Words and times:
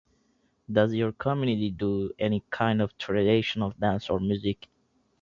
Does 0.71 0.95
your 0.95 1.11
community 1.11 1.69
do 1.69 2.11
any 2.17 2.41
kind 2.49 2.81
of 2.81 2.97
traditional 2.97 3.69
dance 3.79 4.09
or 4.09 4.19
music? 4.19 4.67